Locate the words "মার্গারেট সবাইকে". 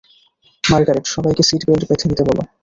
0.63-1.43